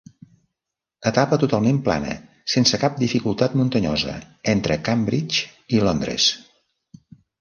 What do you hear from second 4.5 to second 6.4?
entre Cambridge i Londres.